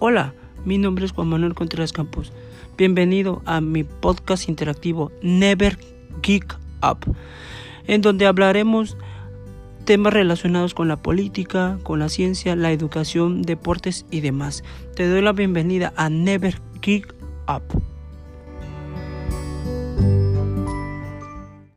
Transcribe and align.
Hola, 0.00 0.32
mi 0.64 0.78
nombre 0.78 1.04
es 1.04 1.10
Juan 1.10 1.26
Manuel 1.26 1.56
Contreras 1.56 1.92
Campos. 1.92 2.32
Bienvenido 2.76 3.42
a 3.46 3.60
mi 3.60 3.82
podcast 3.82 4.48
interactivo 4.48 5.10
Never 5.22 5.76
Geek 6.22 6.56
Up, 6.88 7.16
en 7.88 8.00
donde 8.00 8.26
hablaremos 8.26 8.96
temas 9.86 10.12
relacionados 10.12 10.72
con 10.72 10.86
la 10.86 11.02
política, 11.02 11.80
con 11.82 11.98
la 11.98 12.08
ciencia, 12.08 12.54
la 12.54 12.70
educación, 12.70 13.42
deportes 13.42 14.06
y 14.12 14.20
demás. 14.20 14.62
Te 14.94 15.08
doy 15.08 15.20
la 15.20 15.32
bienvenida 15.32 15.92
a 15.96 16.08
Never 16.08 16.60
Geek 16.80 17.12
Up. 17.48 17.82